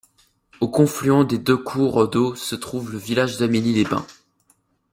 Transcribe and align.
Au 0.61 0.67
confluent 0.67 1.27
des 1.27 1.37
deux 1.37 1.57
cours 1.57 2.07
d'eau 2.09 2.33
se 2.33 2.55
trouve 2.55 2.91
le 2.91 2.97
village 2.97 3.37
d'Amélie-les-Bains. 3.37 4.07